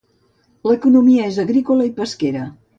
L'economia 0.69 1.29
és 1.35 1.39
agrícola 1.45 1.89
i 1.93 1.95
pesquera. 2.01 2.51